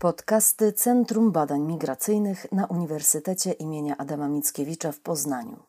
Podcasty 0.00 0.72
Centrum 0.72 1.32
Badań 1.32 1.60
Migracyjnych 1.60 2.52
na 2.52 2.66
Uniwersytecie 2.66 3.52
imienia 3.52 3.96
Adama 3.96 4.28
Mickiewicza 4.28 4.92
w 4.92 5.00
Poznaniu. 5.00 5.67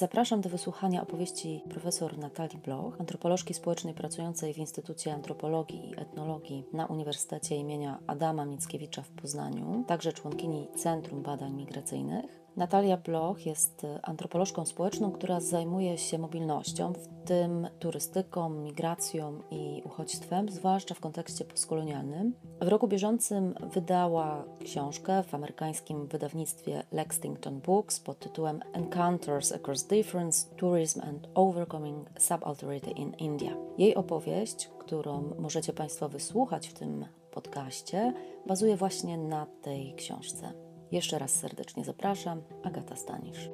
Zapraszam 0.00 0.40
do 0.40 0.48
wysłuchania 0.48 1.02
opowieści 1.02 1.62
profesor 1.70 2.18
Natalii 2.18 2.58
Bloch, 2.58 3.00
antropolożki 3.00 3.54
społecznej 3.54 3.94
pracującej 3.94 4.54
w 4.54 4.58
Instytucie 4.58 5.14
Antropologii 5.14 5.90
i 5.90 6.00
Etnologii 6.00 6.64
na 6.72 6.86
Uniwersytecie 6.86 7.56
imienia 7.56 7.98
Adama 8.06 8.44
Mickiewicza 8.44 9.02
w 9.02 9.10
Poznaniu, 9.10 9.84
także 9.86 10.12
członkini 10.12 10.68
Centrum 10.76 11.22
Badań 11.22 11.52
Migracyjnych. 11.52 12.39
Natalia 12.56 12.96
Bloch 12.96 13.46
jest 13.46 13.86
antropolożką 14.02 14.64
społeczną, 14.64 15.12
która 15.12 15.40
zajmuje 15.40 15.98
się 15.98 16.18
mobilnością, 16.18 16.92
w 16.92 17.08
tym 17.24 17.68
turystyką, 17.78 18.48
migracją 18.48 19.40
i 19.50 19.82
uchodźstwem, 19.84 20.48
zwłaszcza 20.48 20.94
w 20.94 21.00
kontekście 21.00 21.44
postkolonialnym. 21.44 22.34
W 22.60 22.68
roku 22.68 22.88
bieżącym 22.88 23.54
wydała 23.72 24.44
książkę 24.64 25.22
w 25.22 25.34
amerykańskim 25.34 26.06
wydawnictwie 26.06 26.82
Lexington 26.92 27.60
Books 27.60 28.00
pod 28.00 28.18
tytułem 28.18 28.60
Encounters 28.72 29.52
Across 29.52 29.86
Difference, 29.86 30.56
Tourism 30.56 31.00
and 31.00 31.28
Overcoming 31.34 32.10
Subalterity 32.18 32.90
in 32.90 33.12
India. 33.18 33.56
Jej 33.78 33.94
opowieść, 33.94 34.70
którą 34.78 35.30
możecie 35.38 35.72
Państwo 35.72 36.08
wysłuchać 36.08 36.68
w 36.68 36.74
tym 36.74 37.06
podcaście, 37.30 38.14
bazuje 38.46 38.76
właśnie 38.76 39.18
na 39.18 39.46
tej 39.62 39.94
książce. 39.94 40.69
Jeszcze 40.92 41.18
raz 41.18 41.30
serdecznie 41.30 41.84
zapraszam, 41.84 42.42
Agata 42.62 42.96
Stanisz. 42.96 43.50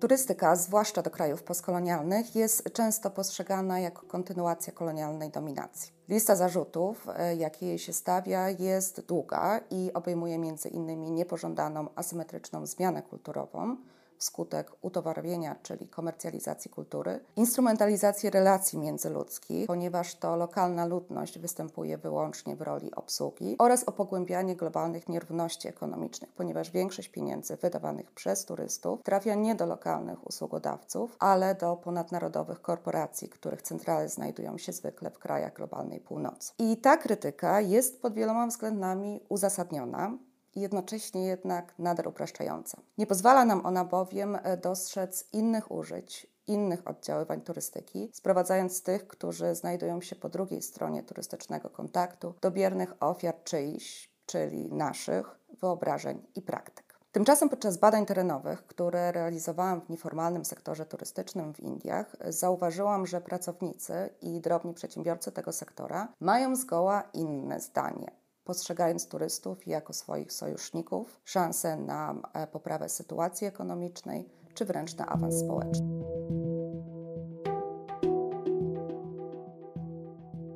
Turystyka, 0.00 0.56
zwłaszcza 0.56 1.02
do 1.02 1.10
krajów 1.10 1.42
postkolonialnych, 1.42 2.36
jest 2.36 2.72
często 2.72 3.10
postrzegana 3.10 3.80
jako 3.80 4.06
kontynuacja 4.06 4.72
kolonialnej 4.72 5.30
dominacji. 5.30 5.92
Lista 6.08 6.36
zarzutów, 6.36 7.08
e, 7.16 7.36
jakie 7.36 7.66
jej 7.66 7.78
się 7.78 7.92
stawia, 7.92 8.50
jest 8.50 9.06
długa 9.06 9.60
i 9.70 9.90
obejmuje 9.94 10.34
m.in. 10.34 11.14
niepożądaną 11.14 11.88
asymetryczną 11.94 12.66
zmianę 12.66 13.02
kulturową, 13.02 13.76
wskutek 14.22 14.72
utowarowienia, 14.82 15.56
czyli 15.62 15.88
komercjalizacji 15.88 16.70
kultury, 16.70 17.20
instrumentalizacji 17.36 18.30
relacji 18.30 18.78
międzyludzkich, 18.78 19.66
ponieważ 19.66 20.14
to 20.14 20.36
lokalna 20.36 20.86
ludność 20.86 21.38
występuje 21.38 21.98
wyłącznie 21.98 22.56
w 22.56 22.62
roli 22.62 22.94
obsługi, 22.94 23.56
oraz 23.58 23.84
o 23.84 23.92
pogłębianie 23.92 24.56
globalnych 24.56 25.08
nierówności 25.08 25.68
ekonomicznych, 25.68 26.32
ponieważ 26.32 26.70
większość 26.70 27.08
pieniędzy 27.08 27.56
wydawanych 27.56 28.10
przez 28.10 28.44
turystów 28.44 29.02
trafia 29.02 29.34
nie 29.34 29.54
do 29.54 29.66
lokalnych 29.66 30.26
usługodawców, 30.26 31.16
ale 31.18 31.54
do 31.54 31.76
ponadnarodowych 31.76 32.62
korporacji, 32.62 33.28
których 33.28 33.62
centrale 33.62 34.08
znajdują 34.08 34.58
się 34.58 34.72
zwykle 34.72 35.10
w 35.10 35.18
krajach 35.18 35.54
globalnej 35.54 36.00
północy. 36.00 36.52
I 36.58 36.76
ta 36.76 36.96
krytyka 36.96 37.60
jest 37.60 38.02
pod 38.02 38.14
wieloma 38.14 38.46
względami 38.46 39.20
uzasadniona, 39.28 40.18
jednocześnie 40.56 41.26
jednak 41.26 41.74
nader 41.78 42.08
upraszczająca. 42.08 42.80
Nie 42.98 43.06
pozwala 43.06 43.44
nam 43.44 43.66
ona 43.66 43.84
bowiem 43.84 44.38
e, 44.42 44.56
dostrzec 44.56 45.28
innych 45.32 45.70
użyć, 45.70 46.26
innych 46.46 46.88
oddziaływań 46.88 47.40
turystyki, 47.40 48.10
sprowadzając 48.12 48.82
tych, 48.82 49.06
którzy 49.06 49.54
znajdują 49.54 50.00
się 50.00 50.16
po 50.16 50.28
drugiej 50.28 50.62
stronie 50.62 51.02
turystycznego 51.02 51.70
kontaktu, 51.70 52.34
do 52.40 52.50
biernych 52.50 52.94
ofiar 53.00 53.42
czyichś, 53.44 54.10
czyli 54.26 54.72
naszych, 54.72 55.38
wyobrażeń 55.60 56.22
i 56.34 56.42
praktyk. 56.42 56.92
Tymczasem 57.12 57.48
podczas 57.48 57.76
badań 57.76 58.06
terenowych, 58.06 58.66
które 58.66 59.12
realizowałam 59.12 59.80
w 59.80 59.88
nieformalnym 59.88 60.44
sektorze 60.44 60.86
turystycznym 60.86 61.54
w 61.54 61.60
Indiach, 61.60 62.16
zauważyłam, 62.28 63.06
że 63.06 63.20
pracownicy 63.20 64.10
i 64.20 64.40
drobni 64.40 64.74
przedsiębiorcy 64.74 65.32
tego 65.32 65.52
sektora 65.52 66.08
mają 66.20 66.56
zgoła 66.56 67.02
inne 67.12 67.60
zdanie 67.60 68.21
postrzegając 68.44 69.08
turystów 69.08 69.66
jako 69.66 69.92
swoich 69.92 70.32
sojuszników, 70.32 71.20
szansę 71.24 71.76
na 71.76 72.14
e, 72.34 72.46
poprawę 72.46 72.88
sytuacji 72.88 73.46
ekonomicznej 73.46 74.28
czy 74.54 74.64
wręcz 74.64 74.96
na 74.96 75.06
awans 75.06 75.34
społeczny. 75.40 76.02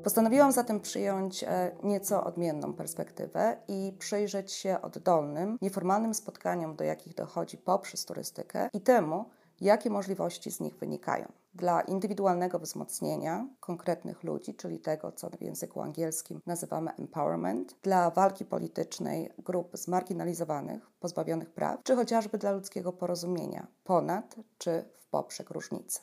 Postanowiłam 0.06 0.52
zatem 0.52 0.80
przyjąć 0.80 1.44
e, 1.44 1.76
nieco 1.82 2.24
odmienną 2.24 2.72
perspektywę 2.72 3.56
i 3.68 3.92
przyjrzeć 3.98 4.52
się 4.52 4.82
oddolnym, 4.82 5.58
nieformalnym 5.62 6.14
spotkaniom, 6.14 6.76
do 6.76 6.84
jakich 6.84 7.14
dochodzi 7.14 7.58
poprzez 7.58 8.04
turystykę 8.04 8.68
i 8.72 8.80
temu, 8.80 9.24
jakie 9.60 9.90
możliwości 9.90 10.50
z 10.50 10.60
nich 10.60 10.76
wynikają. 10.76 11.32
Dla 11.54 11.80
indywidualnego 11.80 12.58
wzmocnienia 12.58 13.48
konkretnych 13.60 14.22
ludzi, 14.22 14.54
czyli 14.54 14.80
tego, 14.80 15.12
co 15.12 15.30
w 15.30 15.40
języku 15.40 15.80
angielskim 15.80 16.40
nazywamy 16.46 16.90
empowerment, 16.98 17.76
dla 17.82 18.10
walki 18.10 18.44
politycznej 18.44 19.32
grup 19.38 19.70
zmarginalizowanych, 19.76 20.90
pozbawionych 21.00 21.50
praw, 21.50 21.82
czy 21.82 21.96
chociażby 21.96 22.38
dla 22.38 22.52
ludzkiego 22.52 22.92
porozumienia 22.92 23.66
ponad 23.84 24.36
czy 24.58 24.84
w 24.98 25.06
poprzek 25.06 25.50
różnicy. 25.50 26.00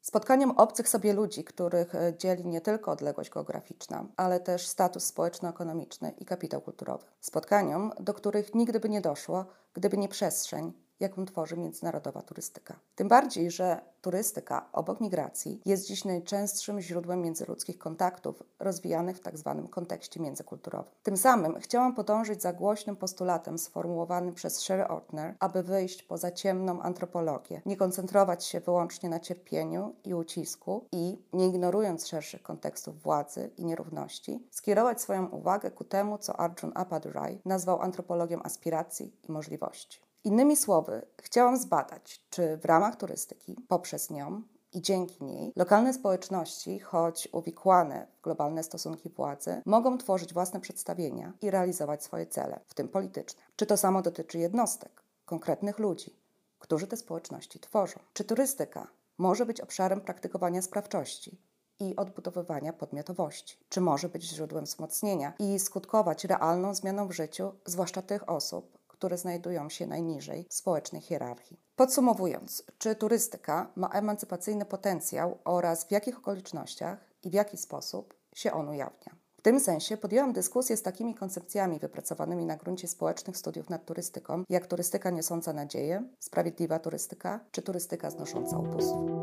Spotkaniem 0.00 0.50
obcych 0.50 0.88
sobie 0.88 1.12
ludzi, 1.12 1.44
których 1.44 1.92
dzieli 2.18 2.46
nie 2.46 2.60
tylko 2.60 2.92
odległość 2.92 3.30
geograficzna, 3.30 4.06
ale 4.16 4.40
też 4.40 4.66
status 4.66 5.04
społeczno-ekonomiczny 5.04 6.10
i 6.10 6.24
kapitał 6.24 6.60
kulturowy. 6.60 7.06
Spotkaniom, 7.20 7.92
do 8.00 8.14
których 8.14 8.54
nigdy 8.54 8.80
by 8.80 8.88
nie 8.88 9.00
doszło, 9.00 9.46
gdyby 9.74 9.96
nie 9.98 10.08
przestrzeń, 10.08 10.72
jaką 11.00 11.26
tworzy 11.26 11.56
międzynarodowa 11.56 12.22
turystyka. 12.22 12.76
Tym 12.94 13.08
bardziej, 13.08 13.50
że 13.50 13.80
turystyka 14.00 14.68
obok 14.72 15.00
migracji 15.00 15.60
jest 15.64 15.86
dziś 15.86 16.04
najczęstszym 16.04 16.80
źródłem 16.80 17.22
międzyludzkich 17.22 17.78
kontaktów 17.78 18.42
rozwijanych 18.58 19.16
w 19.16 19.20
tzw. 19.20 19.54
Tak 19.62 19.70
kontekście 19.70 20.20
międzykulturowym. 20.20 20.92
Tym 21.02 21.16
samym 21.16 21.60
chciałam 21.60 21.94
podążyć 21.94 22.42
za 22.42 22.52
głośnym 22.52 22.96
postulatem 22.96 23.58
sformułowanym 23.58 24.34
przez 24.34 24.60
Sherry 24.60 24.88
Ortner, 24.88 25.34
aby 25.40 25.62
wyjść 25.62 26.02
poza 26.02 26.32
ciemną 26.32 26.82
antropologię, 26.82 27.62
nie 27.66 27.76
koncentrować 27.76 28.44
się 28.44 28.60
wyłącznie 28.60 29.08
na 29.08 29.20
cierpieniu 29.20 29.94
i 30.04 30.14
ucisku 30.14 30.84
i, 30.92 31.18
nie 31.32 31.46
ignorując 31.46 32.06
szerszych 32.06 32.42
kontekstów 32.42 33.02
władzy 33.02 33.50
i 33.56 33.64
nierówności, 33.64 34.46
skierować 34.50 35.00
swoją 35.00 35.26
uwagę 35.26 35.70
ku 35.70 35.84
temu, 35.84 36.18
co 36.18 36.40
Arjun 36.40 36.72
Appadurai 36.74 37.40
nazwał 37.44 37.82
antropologią 37.82 38.42
aspiracji 38.42 39.12
i 39.28 39.32
możliwości. 39.32 40.07
Innymi 40.24 40.56
słowy, 40.56 41.06
chciałam 41.22 41.56
zbadać, 41.56 42.22
czy 42.30 42.56
w 42.56 42.64
ramach 42.64 42.96
turystyki, 42.96 43.56
poprzez 43.68 44.10
nią 44.10 44.42
i 44.72 44.82
dzięki 44.82 45.24
niej 45.24 45.52
lokalne 45.56 45.94
społeczności, 45.94 46.78
choć 46.78 47.28
uwikłane 47.32 48.06
w 48.18 48.22
globalne 48.22 48.62
stosunki 48.62 49.10
władzy, 49.10 49.62
mogą 49.66 49.98
tworzyć 49.98 50.34
własne 50.34 50.60
przedstawienia 50.60 51.32
i 51.40 51.50
realizować 51.50 52.04
swoje 52.04 52.26
cele, 52.26 52.60
w 52.66 52.74
tym 52.74 52.88
polityczne. 52.88 53.42
Czy 53.56 53.66
to 53.66 53.76
samo 53.76 54.02
dotyczy 54.02 54.38
jednostek, 54.38 55.02
konkretnych 55.24 55.78
ludzi, 55.78 56.16
którzy 56.58 56.86
te 56.86 56.96
społeczności 56.96 57.60
tworzą? 57.60 58.00
Czy 58.12 58.24
turystyka 58.24 58.88
może 59.18 59.46
być 59.46 59.60
obszarem 59.60 60.00
praktykowania 60.00 60.62
sprawczości, 60.62 61.38
i 61.80 61.96
odbudowywania 61.96 62.72
podmiotowości. 62.72 63.58
Czy 63.68 63.80
może 63.80 64.08
być 64.08 64.22
źródłem 64.22 64.64
wzmocnienia 64.64 65.32
i 65.38 65.58
skutkować 65.58 66.24
realną 66.24 66.74
zmianą 66.74 67.08
w 67.08 67.12
życiu, 67.12 67.52
zwłaszcza 67.64 68.02
tych 68.02 68.28
osób, 68.28 68.77
które 68.98 69.18
znajdują 69.18 69.68
się 69.68 69.86
najniżej 69.86 70.46
w 70.50 70.54
społecznej 70.54 71.02
hierarchii. 71.02 71.60
Podsumowując, 71.76 72.64
czy 72.78 72.94
turystyka 72.94 73.72
ma 73.76 73.88
emancypacyjny 73.88 74.64
potencjał 74.64 75.38
oraz 75.44 75.84
w 75.84 75.90
jakich 75.90 76.18
okolicznościach 76.18 76.98
i 77.22 77.30
w 77.30 77.34
jaki 77.34 77.56
sposób 77.56 78.14
się 78.34 78.52
on 78.52 78.68
ujawnia? 78.68 79.16
W 79.38 79.42
tym 79.42 79.60
sensie 79.60 79.96
podjęłam 79.96 80.32
dyskusję 80.32 80.76
z 80.76 80.82
takimi 80.82 81.14
koncepcjami 81.14 81.78
wypracowanymi 81.78 82.46
na 82.46 82.56
gruncie 82.56 82.88
społecznych 82.88 83.36
studiów 83.36 83.70
nad 83.70 83.84
turystyką, 83.86 84.44
jak 84.48 84.66
turystyka 84.66 85.10
niosąca 85.10 85.52
nadzieję, 85.52 86.02
sprawiedliwa 86.18 86.78
turystyka 86.78 87.40
czy 87.50 87.62
turystyka 87.62 88.10
znosząca 88.10 88.58
ubóstwo. 88.58 89.17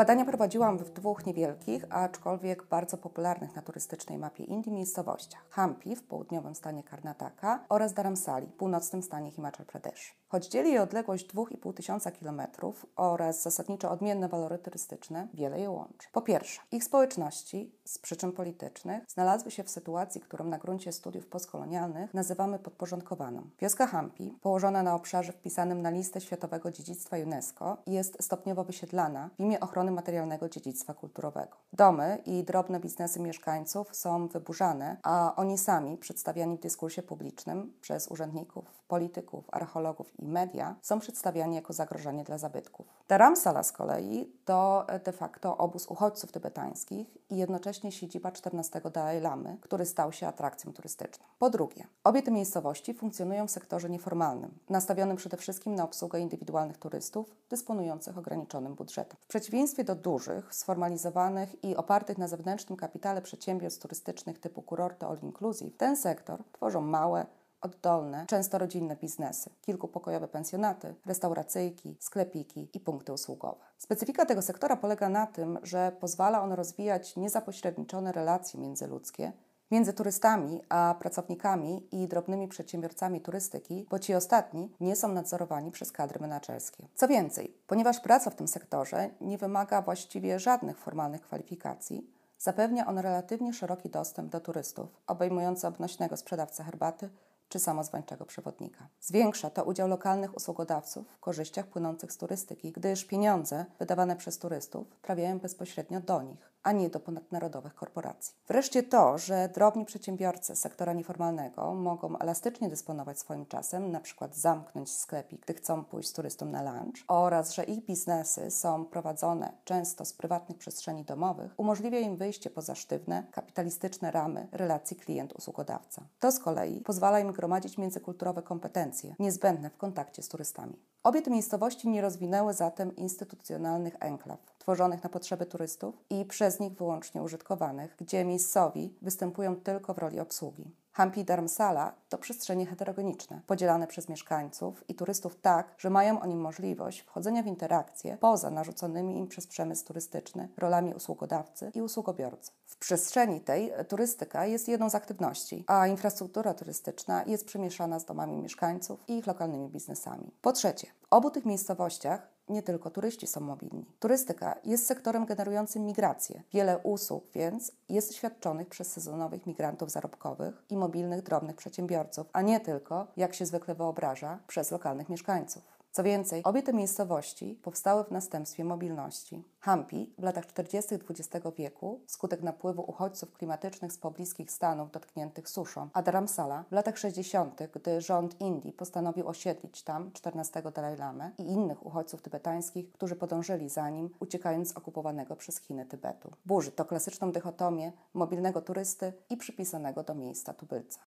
Badania 0.00 0.24
prowadziłam 0.24 0.78
w 0.78 0.90
dwóch 0.90 1.26
niewielkich, 1.26 1.84
aczkolwiek 1.90 2.64
bardzo 2.64 2.98
popularnych 2.98 3.56
na 3.56 3.62
turystycznej 3.62 4.18
mapie 4.18 4.44
Indii 4.44 4.72
miejscowościach. 4.72 5.46
Hampi 5.50 5.96
w 5.96 6.02
południowym 6.02 6.54
stanie 6.54 6.82
Karnataka 6.82 7.64
oraz 7.68 7.92
Dharamsali 7.92 8.46
w 8.46 8.52
północnym 8.52 9.02
stanie 9.02 9.30
Himachal 9.30 9.66
Pradesh. 9.66 10.19
Choć 10.32 10.48
dzieli 10.48 10.72
je 10.72 10.82
odległość 10.82 11.26
2,5 11.26 11.74
tysiąca 11.74 12.10
kilometrów 12.10 12.86
oraz 12.96 13.42
zasadniczo 13.42 13.90
odmienne 13.90 14.28
walory 14.28 14.58
turystyczne, 14.58 15.28
wiele 15.34 15.60
je 15.60 15.70
łączy. 15.70 16.08
Po 16.12 16.22
pierwsze, 16.22 16.60
ich 16.72 16.84
społeczności 16.84 17.74
z 17.84 17.98
przyczyn 17.98 18.32
politycznych 18.32 19.04
znalazły 19.08 19.50
się 19.50 19.64
w 19.64 19.70
sytuacji, 19.70 20.20
którą 20.20 20.44
na 20.44 20.58
gruncie 20.58 20.92
studiów 20.92 21.26
postkolonialnych 21.26 22.14
nazywamy 22.14 22.58
podporządkowaną. 22.58 23.50
Wioska 23.60 23.86
Hampi, 23.86 24.38
położona 24.42 24.82
na 24.82 24.94
obszarze 24.94 25.32
wpisanym 25.32 25.82
na 25.82 25.90
listę 25.90 26.20
Światowego 26.20 26.70
Dziedzictwa 26.70 27.16
UNESCO, 27.16 27.76
jest 27.86 28.22
stopniowo 28.22 28.64
wysiedlana 28.64 29.30
w 29.36 29.40
imię 29.40 29.60
ochrony 29.60 29.90
materialnego 29.90 30.48
dziedzictwa 30.48 30.94
kulturowego. 30.94 31.56
Domy 31.72 32.18
i 32.26 32.44
drobne 32.44 32.80
biznesy 32.80 33.20
mieszkańców 33.20 33.96
są 33.96 34.28
wyburzane, 34.28 34.96
a 35.02 35.34
oni 35.36 35.58
sami, 35.58 35.96
przedstawiani 35.96 36.56
w 36.56 36.60
dyskursie 36.60 37.02
publicznym 37.02 37.72
przez 37.80 38.08
urzędników, 38.08 38.64
polityków, 38.88 39.44
archeologów 39.52 40.19
i 40.20 40.28
media, 40.28 40.74
są 40.82 41.00
przedstawiani 41.00 41.56
jako 41.56 41.72
zagrożenie 41.72 42.24
dla 42.24 42.38
zabytków. 42.38 42.86
Dharamsala 43.08 43.62
z 43.62 43.72
kolei 43.72 44.32
to 44.44 44.86
de 45.04 45.12
facto 45.12 45.56
obóz 45.56 45.86
uchodźców 45.86 46.32
tybetańskich 46.32 47.30
i 47.30 47.36
jednocześnie 47.36 47.92
siedziba 47.92 48.32
14 48.32 48.80
Dalai 48.92 49.20
Lamy, 49.20 49.56
który 49.60 49.86
stał 49.86 50.12
się 50.12 50.26
atrakcją 50.26 50.72
turystyczną. 50.72 51.24
Po 51.38 51.50
drugie, 51.50 51.86
obie 52.04 52.22
te 52.22 52.30
miejscowości 52.30 52.94
funkcjonują 52.94 53.46
w 53.46 53.50
sektorze 53.50 53.90
nieformalnym, 53.90 54.50
nastawionym 54.68 55.16
przede 55.16 55.36
wszystkim 55.36 55.74
na 55.74 55.84
obsługę 55.84 56.20
indywidualnych 56.20 56.78
turystów 56.78 57.34
dysponujących 57.50 58.18
ograniczonym 58.18 58.74
budżetem. 58.74 59.16
W 59.20 59.26
przeciwieństwie 59.26 59.84
do 59.84 59.94
dużych, 59.94 60.54
sformalizowanych 60.54 61.64
i 61.64 61.76
opartych 61.76 62.18
na 62.18 62.28
zewnętrznym 62.28 62.76
kapitale 62.76 63.22
przedsiębiorstw 63.22 63.82
turystycznych 63.82 64.38
typu 64.38 64.62
kurorty 64.62 65.06
all 65.06 65.18
inclusive, 65.22 65.76
ten 65.76 65.96
sektor 65.96 66.38
tworzą 66.52 66.80
małe, 66.80 67.26
oddolne, 67.60 68.26
często 68.26 68.58
rodzinne 68.58 68.96
biznesy, 68.96 69.50
kilkupokojowe 69.60 70.28
pensjonaty, 70.28 70.94
restauracyjki, 71.06 71.96
sklepiki 72.00 72.68
i 72.74 72.80
punkty 72.80 73.12
usługowe. 73.12 73.64
Specyfika 73.78 74.26
tego 74.26 74.42
sektora 74.42 74.76
polega 74.76 75.08
na 75.08 75.26
tym, 75.26 75.58
że 75.62 75.92
pozwala 76.00 76.42
on 76.42 76.52
rozwijać 76.52 77.16
niezapośredniczone 77.16 78.12
relacje 78.12 78.60
międzyludzkie 78.60 79.32
między 79.70 79.92
turystami 79.92 80.60
a 80.68 80.94
pracownikami 80.98 81.88
i 81.92 82.08
drobnymi 82.08 82.48
przedsiębiorcami 82.48 83.20
turystyki, 83.20 83.86
bo 83.90 83.98
ci 83.98 84.14
ostatni 84.14 84.72
nie 84.80 84.96
są 84.96 85.12
nadzorowani 85.12 85.70
przez 85.70 85.92
kadry 85.92 86.20
menedżerskie. 86.20 86.88
Co 86.94 87.08
więcej, 87.08 87.54
ponieważ 87.66 88.00
praca 88.00 88.30
w 88.30 88.34
tym 88.34 88.48
sektorze 88.48 89.10
nie 89.20 89.38
wymaga 89.38 89.82
właściwie 89.82 90.38
żadnych 90.38 90.78
formalnych 90.78 91.20
kwalifikacji, 91.20 92.10
zapewnia 92.38 92.86
on 92.86 92.98
relatywnie 92.98 93.52
szeroki 93.52 93.90
dostęp 93.90 94.32
do 94.32 94.40
turystów, 94.40 94.88
obejmujący 95.06 95.66
obnośnego 95.66 96.16
sprzedawcę 96.16 96.64
herbaty, 96.64 97.10
czy 97.50 97.58
samozwańczego 97.58 98.26
przewodnika. 98.26 98.88
Zwiększa 99.00 99.50
to 99.50 99.64
udział 99.64 99.88
lokalnych 99.88 100.36
usługodawców 100.36 101.06
w 101.08 101.20
korzyściach 101.20 101.66
płynących 101.66 102.12
z 102.12 102.16
turystyki, 102.16 102.72
gdyż 102.72 103.04
pieniądze 103.04 103.64
wydawane 103.78 104.16
przez 104.16 104.38
turystów 104.38 104.86
trafiają 105.02 105.38
bezpośrednio 105.38 106.00
do 106.00 106.22
nich, 106.22 106.52
a 106.62 106.72
nie 106.72 106.90
do 106.90 107.00
ponadnarodowych 107.00 107.74
korporacji. 107.74 108.34
Wreszcie 108.48 108.82
to, 108.82 109.18
że 109.18 109.48
drobni 109.54 109.84
przedsiębiorcy 109.84 110.56
sektora 110.56 110.92
nieformalnego 110.92 111.74
mogą 111.74 112.18
elastycznie 112.18 112.68
dysponować 112.68 113.18
swoim 113.18 113.46
czasem, 113.46 113.90
na 113.90 114.00
przykład 114.00 114.36
zamknąć 114.36 114.92
sklepik, 114.92 115.40
gdy 115.40 115.54
chcą 115.54 115.84
pójść 115.84 116.08
z 116.08 116.12
turystą 116.12 116.46
na 116.46 116.62
lunch, 116.62 117.04
oraz 117.08 117.54
że 117.54 117.64
ich 117.64 117.84
biznesy 117.84 118.50
są 118.50 118.84
prowadzone 118.84 119.52
często 119.64 120.04
z 120.04 120.12
prywatnych 120.12 120.58
przestrzeni 120.58 121.04
domowych, 121.04 121.54
umożliwia 121.56 121.98
im 121.98 122.16
wyjście 122.16 122.50
poza 122.50 122.74
sztywne, 122.74 123.26
kapitalistyczne 123.32 124.10
ramy 124.10 124.48
relacji 124.52 124.96
klient-usługodawca. 124.96 126.02
To 126.20 126.32
z 126.32 126.38
kolei 126.38 126.80
pozwala 126.80 127.20
im 127.20 127.32
gromadzić 127.32 127.78
międzykulturowe 127.78 128.42
kompetencje 128.42 129.14
niezbędne 129.18 129.70
w 129.70 129.76
kontakcie 129.76 130.22
z 130.22 130.28
turystami. 130.28 130.76
Obie 131.02 131.22
te 131.22 131.30
miejscowości 131.30 131.88
nie 131.88 132.00
rozwinęły 132.00 132.54
zatem 132.54 132.96
instytucjonalnych 132.96 133.96
enklaw, 134.00 134.38
tworzonych 134.70 135.02
na 135.02 135.10
potrzeby 135.10 135.46
turystów 135.46 135.94
i 136.10 136.24
przez 136.24 136.60
nich 136.60 136.72
wyłącznie 136.72 137.22
użytkowanych, 137.22 137.96
gdzie 137.98 138.24
miejscowi 138.24 138.94
występują 139.02 139.56
tylko 139.56 139.94
w 139.94 139.98
roli 139.98 140.20
obsługi. 140.20 140.70
Hampi 140.92 141.24
Dharamsala 141.24 141.92
to 142.08 142.18
przestrzenie 142.18 142.66
heterogeniczne, 142.66 143.40
podzielane 143.46 143.86
przez 143.86 144.08
mieszkańców 144.08 144.84
i 144.88 144.94
turystów 144.94 145.40
tak, 145.40 145.74
że 145.78 145.90
mają 145.90 146.20
oni 146.20 146.36
możliwość 146.36 147.00
wchodzenia 147.00 147.42
w 147.42 147.46
interakcje 147.46 148.16
poza 148.20 148.50
narzuconymi 148.50 149.18
im 149.18 149.28
przez 149.28 149.46
przemysł 149.46 149.86
turystyczny 149.86 150.48
rolami 150.56 150.94
usługodawcy 150.94 151.72
i 151.74 151.82
usługobiorcy. 151.82 152.52
W 152.66 152.76
przestrzeni 152.76 153.40
tej 153.40 153.72
turystyka 153.88 154.46
jest 154.46 154.68
jedną 154.68 154.90
z 154.90 154.94
aktywności, 154.94 155.64
a 155.66 155.86
infrastruktura 155.86 156.54
turystyczna 156.54 157.24
jest 157.26 157.46
przemieszana 157.46 157.98
z 157.98 158.04
domami 158.04 158.36
mieszkańców 158.36 159.00
i 159.08 159.18
ich 159.18 159.26
lokalnymi 159.26 159.68
biznesami. 159.68 160.30
Po 160.42 160.52
trzecie, 160.52 160.86
w 161.00 161.06
obu 161.10 161.30
tych 161.30 161.44
miejscowościach 161.44 162.28
nie 162.50 162.62
tylko 162.62 162.90
turyści 162.90 163.26
są 163.26 163.40
mobilni. 163.40 163.86
Turystyka 164.00 164.54
jest 164.64 164.86
sektorem 164.86 165.26
generującym 165.26 165.86
migrację. 165.86 166.42
Wiele 166.52 166.78
usług 166.78 167.24
więc 167.34 167.72
jest 167.88 168.14
świadczonych 168.14 168.68
przez 168.68 168.92
sezonowych 168.92 169.46
migrantów 169.46 169.90
zarobkowych 169.90 170.62
i 170.70 170.76
mobilnych 170.76 171.22
drobnych 171.22 171.56
przedsiębiorców, 171.56 172.26
a 172.32 172.42
nie 172.42 172.60
tylko, 172.60 173.06
jak 173.16 173.34
się 173.34 173.46
zwykle 173.46 173.74
wyobraża, 173.74 174.38
przez 174.46 174.70
lokalnych 174.70 175.08
mieszkańców. 175.08 175.79
Co 175.92 176.02
więcej, 176.02 176.42
obie 176.44 176.62
te 176.62 176.72
miejscowości 176.72 177.60
powstały 177.62 178.04
w 178.04 178.10
następstwie 178.10 178.64
mobilności. 178.64 179.44
Hampi 179.60 180.14
w 180.18 180.22
latach 180.22 180.46
40. 180.46 180.94
XX 180.94 181.46
wieku, 181.56 182.00
wskutek 182.06 182.42
napływu 182.42 182.82
uchodźców 182.82 183.32
klimatycznych 183.32 183.92
z 183.92 183.98
pobliskich 183.98 184.50
stanów 184.50 184.90
dotkniętych 184.90 185.48
suszą, 185.48 185.88
a 185.92 186.02
Dharamsala 186.02 186.64
w 186.70 186.72
latach 186.72 186.98
60., 186.98 187.60
gdy 187.74 188.00
rząd 188.00 188.40
Indii 188.40 188.72
postanowił 188.72 189.28
osiedlić 189.28 189.82
tam 189.82 190.12
14 190.12 190.62
Dalaj 190.74 190.96
Lamę 190.96 191.30
i 191.38 191.42
innych 191.42 191.86
uchodźców 191.86 192.22
tybetańskich, 192.22 192.92
którzy 192.92 193.16
podążyli 193.16 193.68
za 193.68 193.90
nim, 193.90 194.10
uciekając 194.20 194.68
z 194.68 194.76
okupowanego 194.76 195.36
przez 195.36 195.60
Chiny 195.60 195.86
Tybetu. 195.86 196.30
Burzy 196.46 196.72
to 196.72 196.84
klasyczną 196.84 197.32
dychotomię 197.32 197.92
mobilnego 198.14 198.62
turysty 198.62 199.12
i 199.30 199.36
przypisanego 199.36 200.02
do 200.02 200.14
miejsca 200.14 200.54
tubylca. 200.54 201.00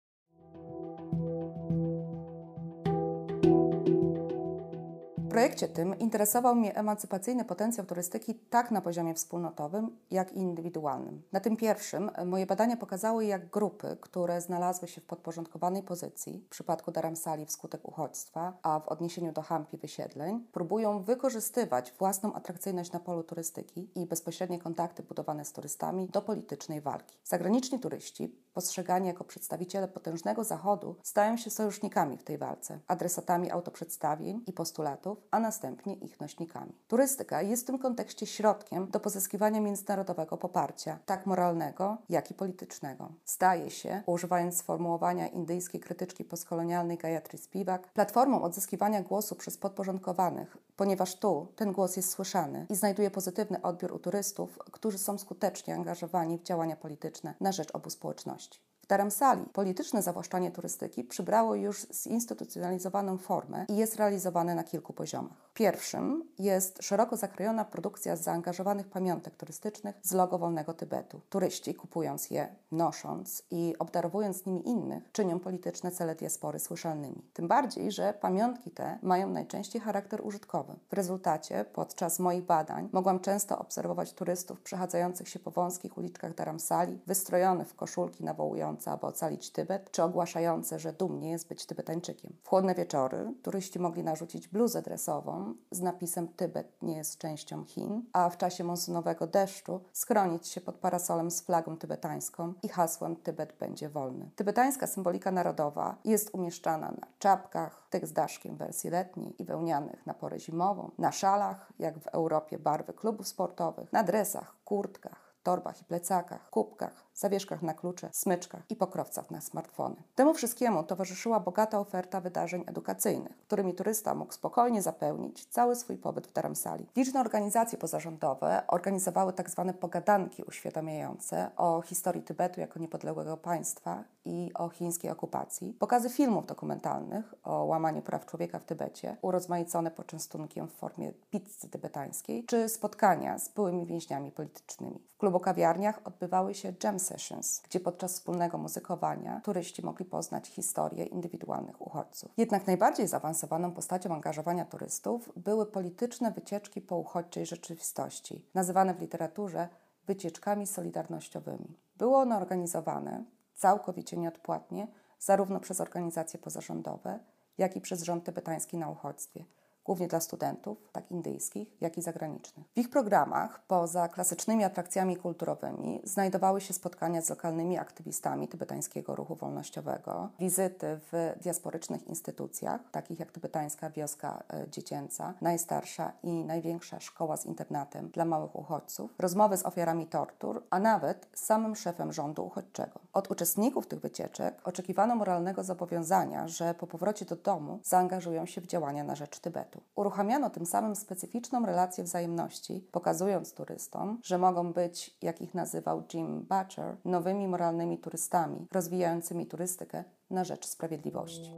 Projekcie 5.31 5.67
tym 5.67 5.99
interesował 5.99 6.55
mnie 6.55 6.75
emancypacyjny 6.75 7.45
potencjał 7.45 7.85
turystyki 7.85 8.35
tak 8.35 8.71
na 8.71 8.81
poziomie 8.81 9.13
wspólnotowym, 9.13 9.97
jak 10.11 10.33
i 10.33 10.37
indywidualnym. 10.37 11.21
Na 11.31 11.39
tym 11.39 11.57
pierwszym 11.57 12.11
moje 12.25 12.45
badania 12.45 12.77
pokazały, 12.77 13.25
jak 13.25 13.49
grupy, 13.49 13.97
które 14.01 14.41
znalazły 14.41 14.87
się 14.87 15.01
w 15.01 15.05
podporządkowanej 15.05 15.83
pozycji, 15.83 16.43
w 16.47 16.49
przypadku 16.49 16.91
Daramsali 16.91 17.45
wskutek 17.45 17.87
uchodźstwa, 17.87 18.53
a 18.63 18.79
w 18.79 18.87
odniesieniu 18.87 19.31
do 19.31 19.41
Hampi 19.41 19.77
wysiedleń, 19.77 20.45
próbują 20.51 21.03
wykorzystywać 21.03 21.93
własną 21.99 22.33
atrakcyjność 22.33 22.91
na 22.91 22.99
polu 22.99 23.23
turystyki 23.23 23.89
i 23.95 24.05
bezpośrednie 24.05 24.59
kontakty 24.59 25.03
budowane 25.03 25.45
z 25.45 25.53
turystami 25.53 26.07
do 26.07 26.21
politycznej 26.21 26.81
walki. 26.81 27.17
Zagraniczni 27.23 27.79
turyści, 27.79 28.35
postrzegani 28.53 29.07
jako 29.07 29.23
przedstawiciele 29.23 29.87
potężnego 29.87 30.43
Zachodu, 30.43 30.95
stają 31.03 31.37
się 31.37 31.49
sojusznikami 31.49 32.17
w 32.17 32.23
tej 32.23 32.37
walce, 32.37 32.79
adresatami 32.87 33.51
autoprzedstawień 33.51 34.43
i 34.47 34.53
postulatów, 34.53 35.17
a 35.31 35.39
następnie 35.39 35.93
ich 35.93 36.19
nośnikami. 36.19 36.73
Turystyka 36.87 37.41
jest 37.41 37.63
w 37.63 37.65
tym 37.65 37.79
kontekście 37.79 38.25
środkiem 38.25 38.87
do 38.91 38.99
pozyskiwania 38.99 39.61
międzynarodowego 39.61 40.37
poparcia, 40.37 40.99
tak 41.05 41.25
moralnego, 41.25 41.97
jak 42.09 42.31
i 42.31 42.33
politycznego. 42.33 43.11
Staje 43.25 43.69
się, 43.69 44.03
używając 44.05 44.57
sformułowania 44.57 45.27
indyjskiej 45.27 45.81
krytyczki 45.81 46.25
postkolonialnej 46.25 46.97
Gayatri 46.97 47.37
Spivak, 47.37 47.93
platformą 47.93 48.41
odzyskiwania 48.41 49.01
głosu 49.01 49.35
przez 49.35 49.57
podporządkowanych, 49.57 50.57
ponieważ 50.75 51.15
tu 51.15 51.47
ten 51.55 51.71
głos 51.71 51.97
jest 51.97 52.09
słyszany 52.09 52.65
i 52.69 52.75
znajduje 52.75 53.11
pozytywny 53.11 53.61
odbiór 53.61 53.93
u 53.93 53.99
turystów, 53.99 54.59
którzy 54.71 54.97
są 54.97 55.17
skutecznie 55.17 55.75
angażowani 55.75 56.37
w 56.37 56.43
działania 56.43 56.75
polityczne 56.75 57.33
na 57.39 57.51
rzecz 57.51 57.75
obu 57.75 57.89
społeczności. 57.89 58.50
Dharamsali 58.91 59.45
polityczne 59.53 60.01
zawłaszczanie 60.01 60.51
turystyki 60.51 61.03
przybrało 61.03 61.55
już 61.55 61.87
zinstytucjonalizowaną 61.93 63.17
formę 63.17 63.65
i 63.69 63.75
jest 63.75 63.95
realizowane 63.95 64.55
na 64.55 64.63
kilku 64.63 64.93
poziomach. 64.93 65.51
Pierwszym 65.53 66.23
jest 66.39 66.83
szeroko 66.83 67.17
zakrojona 67.17 67.65
produkcja 67.65 68.15
zaangażowanych 68.15 68.87
pamiątek 68.87 69.35
turystycznych 69.35 69.95
z 70.01 70.11
logo 70.11 70.37
Wolnego 70.37 70.73
Tybetu. 70.73 71.21
Turyści, 71.29 71.75
kupując 71.75 72.29
je, 72.31 72.55
nosząc 72.71 73.43
i 73.51 73.75
obdarowując 73.79 74.45
nimi 74.45 74.69
innych, 74.69 75.11
czynią 75.11 75.39
polityczne 75.39 75.91
cele 75.91 76.15
diaspory 76.15 76.59
słyszalnymi. 76.59 77.23
Tym 77.33 77.47
bardziej, 77.47 77.91
że 77.91 78.13
pamiątki 78.13 78.71
te 78.71 78.99
mają 79.01 79.29
najczęściej 79.29 79.81
charakter 79.81 80.25
użytkowy. 80.25 80.73
W 80.89 80.93
rezultacie, 80.93 81.65
podczas 81.73 82.19
moich 82.19 82.43
badań, 82.43 82.89
mogłam 82.91 83.19
często 83.19 83.59
obserwować 83.59 84.13
turystów 84.13 84.61
przechadzających 84.61 85.29
się 85.29 85.39
po 85.39 85.51
wąskich 85.51 85.97
uliczkach 85.97 86.35
Dharamsali, 86.35 86.99
wystrojonych 87.07 87.67
w 87.67 87.75
koszulki 87.75 88.23
nawołujące 88.23 88.80
dążące, 88.81 88.91
aby 88.91 89.05
ocalić 89.07 89.51
Tybet, 89.51 89.91
czy 89.91 90.03
ogłaszające, 90.03 90.79
że 90.79 90.93
dumnie 90.93 91.31
jest 91.31 91.47
być 91.47 91.65
Tybetańczykiem. 91.65 92.33
W 92.43 92.49
chłodne 92.49 92.75
wieczory 92.75 93.33
turyści 93.43 93.79
mogli 93.79 94.03
narzucić 94.03 94.47
bluzę 94.47 94.81
dresową 94.81 95.53
z 95.71 95.81
napisem 95.81 96.27
Tybet 96.27 96.77
nie 96.81 96.97
jest 96.97 97.17
częścią 97.17 97.65
Chin, 97.65 98.05
a 98.13 98.29
w 98.29 98.37
czasie 98.37 98.63
monsunowego 98.63 99.27
deszczu 99.27 99.81
schronić 99.93 100.47
się 100.47 100.61
pod 100.61 100.75
parasolem 100.75 101.31
z 101.31 101.41
flagą 101.41 101.77
tybetańską 101.77 102.53
i 102.63 102.69
hasłem 102.69 103.15
Tybet 103.15 103.53
będzie 103.59 103.89
wolny. 103.89 104.29
Tybetańska 104.35 104.87
symbolika 104.87 105.31
narodowa 105.31 105.95
jest 106.05 106.29
umieszczana 106.33 106.91
na 106.91 107.07
czapkach, 107.19 107.87
tych 107.89 108.07
z 108.07 108.13
daszkiem 108.13 108.57
wersji 108.57 108.89
letniej 108.89 109.41
i 109.41 109.45
wełnianych 109.45 110.05
na 110.05 110.13
porę 110.13 110.39
zimową, 110.39 110.91
na 110.97 111.11
szalach, 111.11 111.73
jak 111.79 111.99
w 111.99 112.07
Europie 112.07 112.59
barwy 112.59 112.93
klubów 112.93 113.27
sportowych, 113.27 113.93
na 113.93 114.03
dresach, 114.03 114.55
kurtkach, 114.65 115.20
torbach 115.43 115.81
i 115.81 115.85
plecakach, 115.85 116.49
kubkach, 116.49 117.11
zawieszkach 117.21 117.61
na 117.61 117.73
klucze, 117.73 118.09
smyczkach 118.11 118.61
i 118.69 118.75
pokrowcach 118.75 119.31
na 119.31 119.41
smartfony. 119.41 119.95
Temu 120.15 120.33
wszystkiemu 120.33 120.83
towarzyszyła 120.83 121.39
bogata 121.39 121.79
oferta 121.79 122.21
wydarzeń 122.21 122.63
edukacyjnych, 122.67 123.37
którymi 123.37 123.73
turysta 123.73 124.15
mógł 124.15 124.33
spokojnie 124.33 124.81
zapełnić 124.81 125.45
cały 125.45 125.75
swój 125.75 125.97
pobyt 125.97 126.27
w 126.27 126.33
Dharamsali. 126.33 126.85
Liczne 126.95 127.19
organizacje 127.19 127.77
pozarządowe 127.77 128.63
organizowały 128.67 129.33
tzw. 129.33 129.63
Tak 129.67 129.77
pogadanki 129.77 130.43
uświadamiające 130.43 131.51
o 131.57 131.81
historii 131.81 132.23
Tybetu 132.23 132.59
jako 132.59 132.79
niepodległego 132.79 133.37
państwa 133.37 134.03
i 134.25 134.51
o 134.53 134.69
chińskiej 134.69 135.11
okupacji, 135.11 135.73
pokazy 135.73 136.09
filmów 136.09 136.45
dokumentalnych 136.45 137.33
o 137.43 137.63
łamaniu 137.63 138.01
praw 138.01 138.25
człowieka 138.25 138.59
w 138.59 138.65
Tybecie, 138.65 139.17
urozmaicone 139.21 139.91
poczęstunkiem 139.91 140.67
w 140.67 140.73
formie 140.73 141.13
pizzy 141.29 141.69
tybetańskiej, 141.69 142.43
czy 142.45 142.69
spotkania 142.69 143.39
z 143.39 143.49
byłymi 143.49 143.85
więźniami 143.85 144.31
politycznymi. 144.31 144.99
W 145.13 145.17
klubu 145.31 145.43
kawiarniach 145.43 146.01
odbywały 146.03 146.53
się 146.53 146.73
jam 146.83 146.99
sessions, 146.99 147.61
gdzie 147.63 147.79
podczas 147.79 148.13
wspólnego 148.13 148.57
muzykowania 148.57 149.41
turyści 149.43 149.85
mogli 149.85 150.05
poznać 150.05 150.47
historię 150.47 151.05
indywidualnych 151.05 151.81
uchodźców. 151.81 152.31
Jednak 152.37 152.67
najbardziej 152.67 153.07
zaawansowaną 153.07 153.71
postacią 153.71 154.13
angażowania 154.13 154.65
turystów 154.65 155.31
były 155.35 155.65
polityczne 155.65 156.31
wycieczki 156.31 156.81
po 156.81 156.97
uchodźczej 156.97 157.45
rzeczywistości, 157.45 158.45
nazywane 158.53 158.93
w 158.93 159.01
literaturze 159.01 159.67
wycieczkami 160.07 160.67
solidarnościowymi. 160.67 161.77
Były 161.97 162.15
one 162.15 162.37
organizowane 162.37 163.23
całkowicie 163.55 164.17
nieodpłatnie 164.17 164.87
zarówno 165.19 165.59
przez 165.59 165.81
organizacje 165.81 166.39
pozarządowe, 166.39 167.19
jak 167.57 167.75
i 167.75 167.81
przez 167.81 168.03
rząd 168.03 168.23
tybetański 168.23 168.77
na 168.77 168.89
uchodźstwie– 168.89 169.45
głównie 169.85 170.07
dla 170.07 170.19
studentów, 170.19 170.77
tak 170.91 171.11
indyjskich, 171.11 171.81
jak 171.81 171.97
i 171.97 172.01
zagranicznych. 172.01 172.67
W 172.75 172.77
ich 172.77 172.89
programach, 172.89 173.65
poza 173.67 174.07
klasycznymi 174.07 174.63
atrakcjami 174.63 175.17
kulturowymi, 175.17 176.01
znajdowały 176.03 176.61
się 176.61 176.73
spotkania 176.73 177.21
z 177.21 177.29
lokalnymi 177.29 177.77
aktywistami 177.77 178.47
tybetańskiego 178.47 179.15
ruchu 179.15 179.35
wolnościowego, 179.35 180.29
wizyty 180.39 180.99
w 181.11 181.33
diasporycznych 181.41 182.07
instytucjach, 182.07 182.81
takich 182.91 183.19
jak 183.19 183.31
tybetańska 183.31 183.89
wioska 183.89 184.43
e, 184.53 184.69
dziecięca, 184.69 185.33
najstarsza 185.41 186.11
i 186.23 186.43
największa 186.43 186.99
szkoła 186.99 187.37
z 187.37 187.45
internatem 187.45 188.09
dla 188.09 188.25
małych 188.25 188.55
uchodźców, 188.55 189.11
rozmowy 189.19 189.57
z 189.57 189.65
ofiarami 189.65 190.05
tortur, 190.07 190.63
a 190.69 190.79
nawet 190.79 191.27
z 191.33 191.45
samym 191.45 191.75
szefem 191.75 192.13
rządu 192.13 192.45
uchodźczego. 192.45 192.99
Od 193.13 193.31
uczestników 193.31 193.87
tych 193.87 193.99
wycieczek 193.99 194.61
oczekiwano 194.63 195.15
moralnego 195.15 195.63
zobowiązania, 195.63 196.47
że 196.47 196.73
po 196.73 196.87
powrocie 196.87 197.25
do 197.25 197.35
domu 197.35 197.79
zaangażują 197.83 198.45
się 198.45 198.61
w 198.61 198.67
działania 198.67 199.03
na 199.03 199.15
rzecz 199.15 199.39
Tybetu. 199.39 199.70
Uruchamiano 199.95 200.49
tym 200.49 200.65
samym 200.65 200.95
specyficzną 200.95 201.65
relację 201.65 202.03
wzajemności, 202.03 202.87
pokazując 202.91 203.53
turystom, 203.53 204.19
że 204.23 204.37
mogą 204.37 204.73
być, 204.73 205.17
jak 205.21 205.41
ich 205.41 205.53
nazywał 205.53 206.03
Jim 206.13 206.41
Butcher, 206.41 206.97
nowymi 207.05 207.47
moralnymi 207.47 207.97
turystami, 207.97 208.67
rozwijającymi 208.71 209.47
turystykę 209.47 210.03
na 210.29 210.43
rzecz 210.43 210.65
sprawiedliwości. 210.65 211.55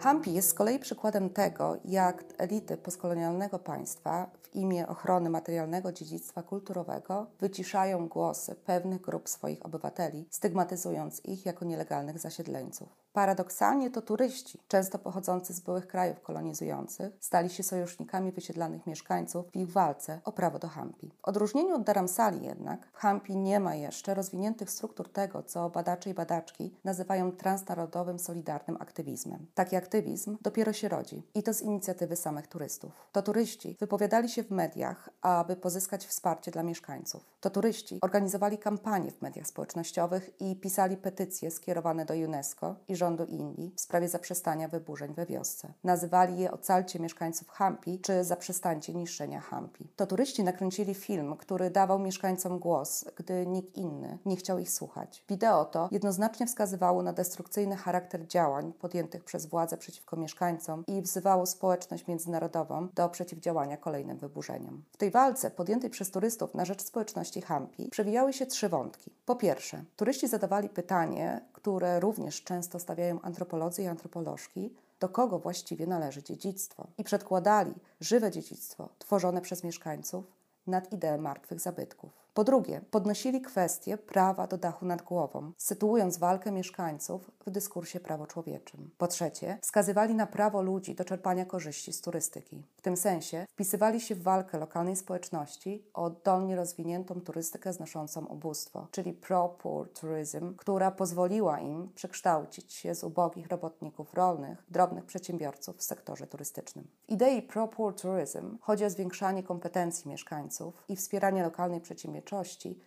Hampi 0.00 0.32
jest 0.32 0.48
z 0.48 0.54
kolei 0.54 0.78
przykładem 0.78 1.30
tego, 1.30 1.76
jak 1.84 2.24
elity 2.38 2.76
postkolonialnego 2.76 3.58
państwa 3.58 4.30
w 4.42 4.54
imię 4.54 4.88
ochrony 4.88 5.30
materialnego 5.30 5.92
dziedzictwa 5.92 6.42
kulturowego 6.42 7.26
wyciszają 7.40 8.08
głosy 8.08 8.54
pewnych 8.54 9.00
grup 9.00 9.28
swoich 9.28 9.66
obywateli, 9.66 10.26
stygmatyzując 10.30 11.24
ich 11.24 11.46
jako 11.46 11.64
nielegalnych 11.64 12.18
zasiedleńców. 12.18 12.88
Paradoksalnie 13.12 13.90
to 13.90 14.02
turyści, 14.02 14.58
często 14.68 14.98
pochodzący 14.98 15.54
z 15.54 15.60
byłych 15.60 15.86
krajów 15.86 16.20
kolonizujących, 16.20 17.12
stali 17.20 17.50
się 17.50 17.62
sojusznikami 17.62 18.32
wysiedlanych 18.32 18.86
mieszkańców 18.86 19.46
w 19.50 19.56
ich 19.56 19.72
walce 19.72 20.20
o 20.24 20.32
prawo 20.32 20.58
do 20.58 20.68
Hampi. 20.68 21.10
W 21.20 21.24
odróżnieniu 21.24 21.74
od 21.74 21.82
Dharamsali 21.82 22.46
jednak, 22.46 22.86
w 22.92 22.96
Hampi 22.96 23.36
nie 23.36 23.60
ma 23.60 23.74
jeszcze 23.74 24.14
rozwiniętych 24.14 24.70
struktur 24.70 25.08
tego, 25.08 25.42
co 25.42 25.70
badacze 25.70 26.10
i 26.10 26.14
badaczki 26.14 26.74
nazywają 26.84 27.32
transnarodowym, 27.32 28.18
solidarnym 28.18 28.76
aktywizmem. 28.80 29.46
Taki 29.54 29.76
aktywizm 29.76 30.36
dopiero 30.42 30.72
się 30.72 30.88
rodzi 30.88 31.22
i 31.34 31.42
to 31.42 31.54
z 31.54 31.62
inicjatywy 31.62 32.16
samych 32.16 32.46
turystów. 32.46 32.92
To 33.12 33.22
turyści 33.22 33.76
wypowiadali 33.80 34.28
się 34.28 34.42
w 34.42 34.50
mediach, 34.50 35.10
aby 35.22 35.56
pozyskać 35.56 36.06
wsparcie 36.06 36.50
dla 36.50 36.62
mieszkańców. 36.62 37.24
To 37.40 37.50
turyści 37.50 37.98
organizowali 38.02 38.58
kampanie 38.58 39.10
w 39.10 39.22
mediach 39.22 39.46
społecznościowych 39.46 40.40
i 40.40 40.56
pisali 40.56 40.96
petycje 40.96 41.50
skierowane 41.50 42.04
do 42.04 42.14
UNESCO 42.14 42.76
i 42.88 42.99
rządu 43.00 43.24
Indii 43.24 43.72
w 43.76 43.80
sprawie 43.80 44.08
zaprzestania 44.08 44.68
wyburzeń 44.68 45.14
we 45.14 45.26
wiosce. 45.26 45.72
Nazywali 45.84 46.38
je 46.38 46.52
Ocalcie 46.52 47.00
mieszkańców 47.00 47.48
Hampi 47.48 47.98
czy 47.98 48.24
Zaprzestańcie 48.24 48.94
niszczenia 48.94 49.40
Hampi. 49.40 49.88
To 49.96 50.06
turyści 50.06 50.44
nakręcili 50.44 50.94
film, 50.94 51.36
który 51.36 51.70
dawał 51.70 51.98
mieszkańcom 51.98 52.58
głos, 52.58 53.04
gdy 53.16 53.46
nikt 53.46 53.76
inny 53.76 54.18
nie 54.26 54.36
chciał 54.36 54.58
ich 54.58 54.70
słuchać. 54.70 55.24
Wideo 55.28 55.64
to 55.64 55.88
jednoznacznie 55.92 56.46
wskazywało 56.46 57.02
na 57.02 57.12
destrukcyjny 57.12 57.76
charakter 57.76 58.26
działań 58.26 58.72
podjętych 58.72 59.24
przez 59.24 59.46
władze 59.46 59.76
przeciwko 59.76 60.16
mieszkańcom 60.16 60.84
i 60.86 61.02
wzywało 61.02 61.46
społeczność 61.46 62.06
międzynarodową 62.06 62.88
do 62.94 63.08
przeciwdziałania 63.08 63.76
kolejnym 63.76 64.18
wyburzeniom. 64.18 64.82
W 64.92 64.96
tej 64.96 65.10
walce 65.10 65.50
podjętej 65.50 65.90
przez 65.90 66.10
turystów 66.10 66.54
na 66.54 66.64
rzecz 66.64 66.82
społeczności 66.82 67.42
Hampi 67.42 67.88
przewijały 67.90 68.32
się 68.32 68.46
trzy 68.46 68.68
wątki. 68.68 69.10
Po 69.26 69.36
pierwsze, 69.36 69.84
turyści 69.96 70.28
zadawali 70.28 70.68
pytanie, 70.68 71.40
które 71.60 72.00
również 72.00 72.42
często 72.42 72.78
stawiają 72.78 73.20
antropolodzy 73.20 73.82
i 73.82 73.86
antropolożki, 73.86 74.74
do 75.00 75.08
kogo 75.08 75.38
właściwie 75.38 75.86
należy 75.86 76.22
dziedzictwo. 76.22 76.86
I 76.98 77.04
przedkładali 77.04 77.74
żywe 78.00 78.30
dziedzictwo 78.30 78.88
tworzone 78.98 79.40
przez 79.40 79.64
mieszkańców 79.64 80.24
nad 80.66 80.92
ideę 80.92 81.18
martwych 81.18 81.60
zabytków. 81.60 82.19
Po 82.34 82.44
drugie, 82.44 82.80
podnosili 82.90 83.40
kwestię 83.40 83.98
prawa 83.98 84.46
do 84.46 84.58
dachu 84.58 84.86
nad 84.86 85.02
głową, 85.02 85.52
sytuując 85.58 86.18
walkę 86.18 86.52
mieszkańców 86.52 87.30
w 87.46 87.50
dyskursie 87.50 88.00
prawo-człowieczym. 88.00 88.90
Po 88.98 89.06
trzecie, 89.06 89.58
wskazywali 89.62 90.14
na 90.14 90.26
prawo 90.26 90.62
ludzi 90.62 90.94
do 90.94 91.04
czerpania 91.04 91.44
korzyści 91.44 91.92
z 91.92 92.00
turystyki. 92.00 92.62
W 92.76 92.82
tym 92.82 92.96
sensie 92.96 93.46
wpisywali 93.48 94.00
się 94.00 94.14
w 94.14 94.22
walkę 94.22 94.58
lokalnej 94.58 94.96
społeczności 94.96 95.84
o 95.94 96.04
oddolnie 96.04 96.56
rozwiniętą 96.56 97.20
turystykę 97.20 97.72
znoszącą 97.72 98.26
ubóstwo, 98.26 98.86
czyli 98.90 99.12
pro-poor 99.12 99.92
tourism, 99.92 100.54
która 100.56 100.90
pozwoliła 100.90 101.60
im 101.60 101.88
przekształcić 101.94 102.72
się 102.72 102.94
z 102.94 103.04
ubogich 103.04 103.48
robotników 103.48 104.14
rolnych, 104.14 104.64
drobnych 104.68 105.04
przedsiębiorców 105.04 105.76
w 105.76 105.82
sektorze 105.82 106.26
turystycznym. 106.26 106.86
W 107.06 107.10
idei 107.10 107.42
pro-poor 107.42 107.94
tourism 107.94 108.58
chodzi 108.60 108.84
o 108.84 108.90
zwiększanie 108.90 109.42
kompetencji 109.42 110.10
mieszkańców 110.10 110.84
i 110.88 110.96
wspieranie 110.96 111.42
lokalnej 111.42 111.80
przedsiębiorczości 111.80 112.19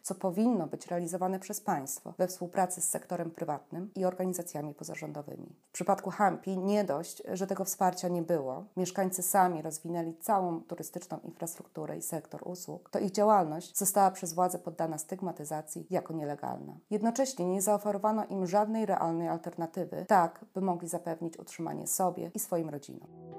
co 0.02 0.16
powinno 0.16 0.68
być 0.68 0.88
realizowane 0.88 1.40
przez 1.40 1.62
państwo 1.62 2.14
we 2.18 2.28
współpracy 2.28 2.82
z 2.82 2.90
sektorem 2.90 3.32
prywatnym 3.32 3.92
i 3.96 4.06
organizacjami 4.06 4.74
pozarządowymi. 4.74 5.56
W 5.70 5.72
przypadku 5.72 6.10
Hampi 6.10 6.58
nie 6.58 6.84
dość, 6.84 7.24
że 7.34 7.48
tego 7.48 7.66
wsparcia 7.66 8.08
nie 8.08 8.22
było, 8.22 8.66
mieszkańcy 8.78 9.22
sami 9.22 9.62
rozwinęli 9.62 10.14
całą 10.18 10.62
turystyczną 10.62 11.20
infrastrukturę 11.24 11.98
i 11.98 12.02
sektor 12.02 12.42
usług, 12.48 12.90
to 12.90 13.00
ich 13.00 13.12
działalność 13.12 13.78
została 13.78 14.12
przez 14.12 14.34
władze 14.34 14.60
poddana 14.60 14.98
stygmatyzacji 14.98 15.88
jako 15.90 16.14
nielegalna. 16.14 16.78
Jednocześnie 16.90 17.46
nie 17.46 17.62
zaoferowano 17.62 18.26
im 18.26 18.48
żadnej 18.48 18.86
realnej 18.86 19.28
alternatywy, 19.28 20.06
tak 20.08 20.46
by 20.54 20.62
mogli 20.62 20.88
zapewnić 20.88 21.40
utrzymanie 21.40 21.88
sobie 21.88 22.32
i 22.34 22.40
swoim 22.40 22.70
rodzinom. 22.70 23.33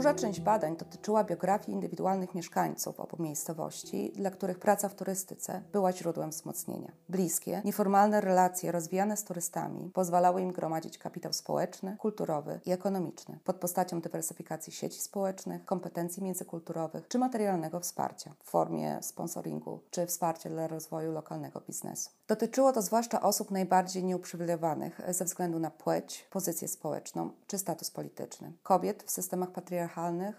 Duża 0.00 0.14
część 0.14 0.40
badań 0.40 0.76
dotyczyła 0.76 1.24
biografii 1.24 1.72
indywidualnych 1.72 2.34
mieszkańców 2.34 3.00
obu 3.00 3.22
miejscowości, 3.22 4.12
dla 4.16 4.30
których 4.30 4.58
praca 4.58 4.88
w 4.88 4.94
turystyce 4.94 5.62
była 5.72 5.92
źródłem 5.92 6.30
wzmocnienia. 6.30 6.92
Bliskie, 7.08 7.62
nieformalne 7.64 8.20
relacje 8.20 8.72
rozwijane 8.72 9.16
z 9.16 9.24
turystami 9.24 9.90
pozwalały 9.94 10.42
im 10.42 10.52
gromadzić 10.52 10.98
kapitał 10.98 11.32
społeczny, 11.32 11.96
kulturowy 11.98 12.60
i 12.66 12.72
ekonomiczny 12.72 13.38
pod 13.44 13.56
postacią 13.56 14.00
dywersyfikacji 14.00 14.72
sieci 14.72 15.00
społecznych, 15.00 15.64
kompetencji 15.64 16.22
międzykulturowych 16.22 17.08
czy 17.08 17.18
materialnego 17.18 17.80
wsparcia 17.80 18.34
w 18.44 18.50
formie 18.50 18.98
sponsoringu 19.02 19.80
czy 19.90 20.06
wsparcia 20.06 20.50
dla 20.50 20.68
rozwoju 20.68 21.12
lokalnego 21.12 21.60
biznesu. 21.60 22.10
Dotyczyło 22.28 22.72
to 22.72 22.82
zwłaszcza 22.82 23.22
osób 23.22 23.50
najbardziej 23.50 24.04
nieuprzywilejowanych 24.04 25.00
ze 25.08 25.24
względu 25.24 25.58
na 25.58 25.70
płeć, 25.70 26.26
pozycję 26.30 26.68
społeczną 26.68 27.30
czy 27.46 27.58
status 27.58 27.90
polityczny. 27.90 28.52
Kobiet 28.62 29.02
w 29.02 29.10
systemach 29.10 29.50
patriarchalnych 29.50 29.89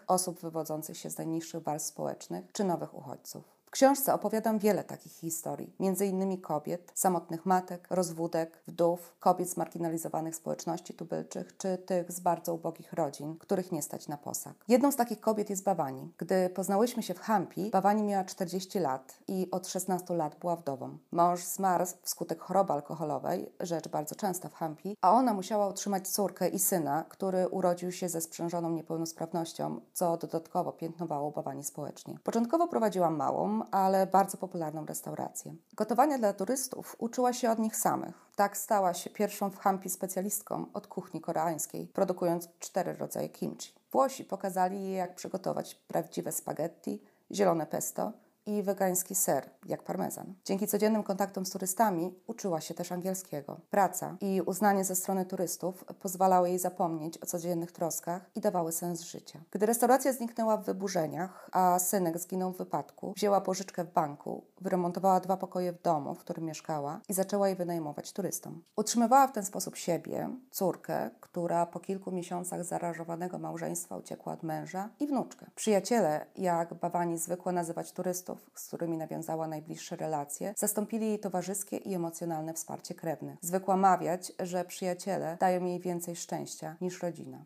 osób 0.08 0.40
wywodzących 0.40 0.98
się 0.98 1.10
z 1.10 1.18
najniższych 1.18 1.64
warstw 1.64 1.90
społecznych 1.90 2.46
czy 2.52 2.64
nowych 2.64 2.94
uchodźców. 2.94 3.61
W 3.72 3.74
książce 3.74 4.14
opowiadam 4.14 4.60
wiele 4.60 4.84
takich 4.84 5.12
historii, 5.12 5.76
między 5.80 6.06
innymi 6.06 6.42
kobiet, 6.42 6.92
samotnych 6.96 7.46
matek, 7.46 7.88
rozwódek, 7.90 8.62
wdów, 8.68 9.16
kobiet 9.20 9.50
z 9.50 9.58
marginalizowanych 9.58 10.36
społeczności 10.36 10.94
tubylczych, 10.94 11.58
czy 11.58 11.78
tych 11.78 12.12
z 12.12 12.20
bardzo 12.20 12.54
ubogich 12.54 12.94
rodzin, 12.94 13.38
których 13.40 13.72
nie 13.72 13.82
stać 13.82 14.08
na 14.08 14.18
posag. 14.18 14.54
Jedną 14.68 14.92
z 14.92 14.96
takich 14.96 15.20
kobiet 15.20 15.50
jest 15.50 15.64
Bawani. 15.64 16.14
Gdy 16.18 16.50
poznałyśmy 16.50 17.04
się 17.04 17.14
w 17.14 17.20
Hampi, 17.20 17.70
Bawani 17.70 18.04
miała 18.04 18.24
40 18.24 18.80
lat 18.80 19.18
i 19.28 19.48
od 19.52 19.68
16 19.68 20.14
lat 20.14 20.36
była 20.40 20.56
wdową. 20.56 20.98
Mąż 21.12 21.44
zmarł 21.44 21.86
wskutek 22.02 22.40
choroby 22.40 22.74
alkoholowej, 22.74 23.52
rzecz 23.60 23.88
bardzo 23.88 24.16
częsta 24.16 24.50
w 24.50 24.54
Hampi, 24.54 24.98
a 25.02 25.12
ona 25.12 25.34
musiała 25.34 25.68
utrzymać 25.68 26.08
córkę 26.08 26.50
i 26.50 26.60
syna, 26.60 27.06
który 27.10 27.48
urodził 27.48 27.92
się 27.92 28.10
ze 28.10 28.22
sprzężoną 28.22 28.70
niepełnosprawnością, 28.70 29.82
co 29.94 30.18
dodatkowo 30.18 30.72
piętnowało 30.72 31.32
Bawani 31.32 31.64
społecznie. 31.64 32.20
Początkowo 32.24 32.68
prowadziła 32.68 33.10
małą, 33.10 33.61
ale 33.72 34.08
bardzo 34.08 34.38
popularną 34.38 34.86
restaurację. 34.86 35.56
Gotowania 35.74 36.18
dla 36.18 36.34
turystów 36.34 36.96
uczyła 37.00 37.34
się 37.34 37.52
od 37.52 37.60
nich 37.60 37.76
samych. 37.76 38.26
Tak 38.36 38.58
stała 38.58 38.94
się 38.94 39.10
pierwszą 39.10 39.50
w 39.50 39.58
Hampi 39.58 39.90
specjalistką 39.90 40.66
od 40.74 40.88
kuchni 40.88 41.22
koreańskiej, 41.22 41.88
produkując 41.88 42.50
cztery 42.60 42.94
rodzaje 42.94 43.30
kimchi. 43.30 43.74
Włosi 43.92 44.26
pokazali 44.26 44.84
jej, 44.84 44.94
jak 44.94 45.16
przygotować 45.16 45.76
prawdziwe 45.76 46.32
spaghetti, 46.32 47.04
zielone 47.32 47.66
pesto 47.66 48.14
i 48.46 48.64
wegański 48.64 49.16
ser, 49.16 49.50
jak 49.66 49.84
parmezan. 49.84 50.34
Dzięki 50.46 50.68
codziennym 50.68 51.04
kontaktom 51.04 51.46
z 51.46 51.50
turystami 51.50 52.16
uczyła 52.28 52.62
się 52.62 52.74
też 52.74 52.92
angielskiego. 52.92 53.60
Praca 53.70 54.18
i 54.22 54.42
uznanie 54.46 54.84
ze 54.84 54.96
strony 54.96 55.26
turystów 55.26 55.86
pozwalały 56.00 56.50
jej 56.50 56.60
zapomnieć 56.60 57.18
o 57.18 57.26
codziennych 57.26 57.72
troskach 57.72 58.30
i 58.36 58.42
dawały 58.42 58.72
sens 58.72 59.02
życia. 59.02 59.40
Gdy 59.52 59.66
restauracja 59.66 60.14
zniknęła 60.14 60.58
w 60.58 60.66
wyburzeniach, 60.66 61.50
a 61.52 61.80
synek 61.80 62.20
zginął 62.20 62.54
w 62.54 62.58
wypadku, 62.58 63.14
wzięła 63.16 63.42
pożyczkę 63.42 63.84
w 63.84 63.94
banku, 63.94 64.44
wyremontowała 64.62 65.20
dwa 65.20 65.38
pokoje 65.38 65.72
w 65.74 65.82
domu, 65.82 66.16
w 66.16 66.20
którym 66.20 66.46
mieszkała 66.46 67.02
i 67.10 67.14
zaczęła 67.14 67.50
je 67.50 67.56
wynajmować 67.56 68.14
turystom. 68.14 68.64
Utrzymywała 68.76 69.28
w 69.28 69.32
ten 69.32 69.46
sposób 69.46 69.76
siebie, 69.76 70.30
córkę, 70.52 71.10
która 71.20 71.66
po 71.66 71.80
kilku 71.80 72.12
miesiącach 72.12 72.64
zarażowanego 72.64 73.40
małżeństwa 73.40 73.98
uciekła 73.98 74.34
od 74.34 74.44
męża 74.44 74.90
i 75.00 75.08
wnuczkę. 75.08 75.46
Przyjaciele, 75.56 76.26
jak 76.36 76.74
Bawani 76.74 77.18
zwykła 77.18 77.52
nazywać 77.52 77.92
turystów, 77.92 78.50
z 78.56 78.68
którymi 78.68 78.98
nawiązała 78.98 79.48
najbliższe 79.48 79.96
relacje, 79.96 80.54
zastąpili 80.58 81.08
jej 81.08 81.20
towarzyskie 81.20 81.78
i 81.78 81.94
emocjonalne 81.94 82.54
wsparcie 82.54 82.96
krewnych. 82.96 83.40
Zwykła 83.42 83.78
mawiać, 83.78 84.32
że 84.40 84.66
przyjaciele 84.66 85.38
dają 85.40 85.66
jej 85.66 85.80
więcej 85.80 86.16
szczęścia 86.16 86.76
niż 86.82 87.04
rodzina. 87.04 87.44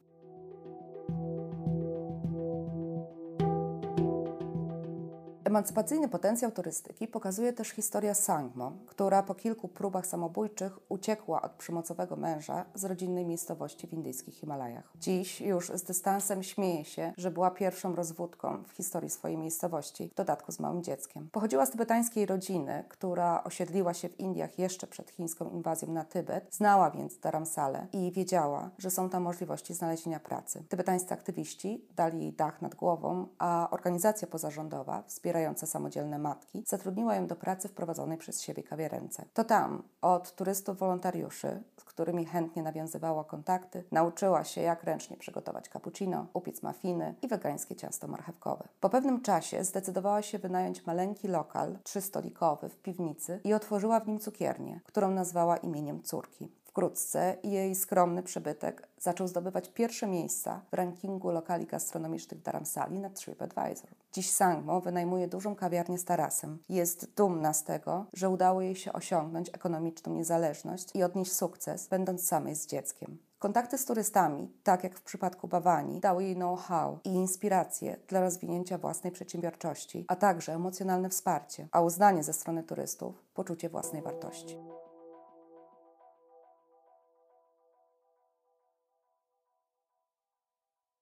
Emancypacyjny 5.55 6.09
potencjał 6.09 6.51
turystyki 6.51 7.07
pokazuje 7.07 7.53
też 7.53 7.69
historia 7.69 8.13
Sangmo, 8.13 8.71
która 8.85 9.23
po 9.23 9.35
kilku 9.35 9.67
próbach 9.67 10.07
samobójczych 10.07 10.79
uciekła 10.89 11.41
od 11.41 11.51
przemocowego 11.51 12.15
męża 12.15 12.65
z 12.73 12.85
rodzinnej 12.85 13.25
miejscowości 13.25 13.87
w 13.87 13.93
indyjskich 13.93 14.35
Himalajach. 14.35 14.91
Dziś 14.95 15.41
już 15.41 15.69
z 15.69 15.83
dystansem 15.83 16.43
śmieje 16.43 16.85
się, 16.85 17.13
że 17.17 17.31
była 17.31 17.51
pierwszą 17.51 17.95
rozwódką 17.95 18.63
w 18.67 18.71
historii 18.71 19.09
swojej 19.09 19.37
miejscowości, 19.37 20.09
w 20.13 20.15
dodatku 20.15 20.51
z 20.51 20.59
małym 20.59 20.83
dzieckiem. 20.83 21.29
Pochodziła 21.31 21.65
z 21.65 21.71
tybetańskiej 21.71 22.25
rodziny, 22.25 22.83
która 22.89 23.43
osiedliła 23.43 23.93
się 23.93 24.09
w 24.09 24.19
Indiach 24.19 24.59
jeszcze 24.59 24.87
przed 24.87 25.09
chińską 25.09 25.49
inwazją 25.49 25.91
na 25.91 26.05
Tybet, 26.05 26.55
znała 26.55 26.91
więc 26.91 27.17
Dharamsale 27.17 27.87
i 27.93 28.11
wiedziała, 28.11 28.69
że 28.77 28.91
są 28.91 29.09
tam 29.09 29.23
możliwości 29.23 29.73
znalezienia 29.73 30.19
pracy. 30.19 30.63
Tybetańscy 30.69 31.13
aktywiści 31.13 31.87
dali 31.95 32.19
jej 32.21 32.33
dach 32.33 32.61
nad 32.61 32.75
głową, 32.75 33.27
a 33.37 33.67
organizacja 33.71 34.27
pozarządowa 34.27 35.03
wspierająca 35.07 35.44
samodzielne 35.53 36.19
matki, 36.19 36.63
zatrudniła 36.67 37.15
ją 37.15 37.27
do 37.27 37.35
pracy 37.35 37.67
w 37.67 37.71
prowadzonej 37.71 38.17
przez 38.17 38.41
siebie 38.41 38.63
kawiarence. 38.63 39.25
To 39.33 39.43
tam, 39.43 39.83
od 40.01 40.35
turystów 40.35 40.77
wolontariuszy, 40.77 41.63
z 41.77 41.83
którymi 41.83 42.25
chętnie 42.25 42.63
nawiązywała 42.63 43.23
kontakty, 43.23 43.83
nauczyła 43.91 44.43
się, 44.43 44.61
jak 44.61 44.83
ręcznie 44.83 45.17
przygotować 45.17 45.69
cappuccino, 45.69 46.27
upiec 46.33 46.63
mafiny 46.63 47.15
i 47.21 47.27
wegańskie 47.27 47.75
ciasto 47.75 48.07
marchewkowe. 48.07 48.67
Po 48.79 48.89
pewnym 48.89 49.21
czasie 49.21 49.63
zdecydowała 49.63 50.21
się 50.21 50.39
wynająć 50.39 50.85
maleńki 50.85 51.27
lokal, 51.27 51.77
trzystolikowy, 51.83 52.69
w 52.69 52.77
piwnicy 52.77 53.39
i 53.43 53.53
otworzyła 53.53 53.99
w 53.99 54.07
nim 54.07 54.19
cukiernię, 54.19 54.81
którą 54.85 55.11
nazwała 55.11 55.57
imieniem 55.57 56.03
córki. 56.03 56.51
Wkrótce 56.75 57.37
jej 57.43 57.75
skromny 57.75 58.23
przybytek 58.23 58.87
zaczął 58.99 59.27
zdobywać 59.27 59.69
pierwsze 59.69 60.07
miejsca 60.07 60.61
w 60.71 60.73
rankingu 60.73 61.31
lokali 61.31 61.65
gastronomicznych 61.65 62.41
Dharamsali 62.41 62.99
na 62.99 63.09
TripAdvisor. 63.09 63.89
Dziś 64.13 64.31
Sangmo 64.31 64.81
wynajmuje 64.81 65.27
dużą 65.27 65.55
kawiarnię 65.55 65.97
z 65.97 66.05
tarasem. 66.05 66.59
Jest 66.69 67.13
dumna 67.15 67.53
z 67.53 67.63
tego, 67.63 68.05
że 68.13 68.29
udało 68.29 68.61
jej 68.61 68.75
się 68.75 68.93
osiągnąć 68.93 69.49
ekonomiczną 69.49 70.13
niezależność 70.13 70.95
i 70.95 71.03
odnieść 71.03 71.33
sukces, 71.33 71.87
będąc 71.87 72.27
samej 72.27 72.55
z 72.55 72.67
dzieckiem. 72.67 73.17
Kontakty 73.39 73.77
z 73.77 73.85
turystami, 73.85 74.51
tak 74.63 74.83
jak 74.83 74.95
w 74.95 75.03
przypadku 75.03 75.47
Bawani, 75.47 75.99
dały 75.99 76.23
jej 76.23 76.35
know-how 76.35 76.99
i 77.03 77.09
inspirację 77.09 77.97
dla 78.07 78.21
rozwinięcia 78.21 78.77
własnej 78.77 79.13
przedsiębiorczości, 79.13 80.05
a 80.07 80.15
także 80.15 80.53
emocjonalne 80.53 81.09
wsparcie, 81.09 81.67
a 81.71 81.81
uznanie 81.81 82.23
ze 82.23 82.33
strony 82.33 82.63
turystów 82.63 83.23
poczucie 83.33 83.69
własnej 83.69 84.01
wartości. 84.01 84.74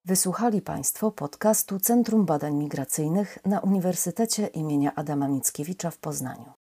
Wysłuchali 0.05 0.61
Państwo 0.61 1.11
podcastu 1.11 1.79
Centrum 1.79 2.25
Badań 2.25 2.55
Migracyjnych 2.55 3.37
na 3.45 3.59
Uniwersytecie 3.59 4.47
imienia 4.47 4.95
Adama 4.95 5.27
Mickiewicza 5.27 5.91
w 5.91 5.97
Poznaniu. 5.97 6.62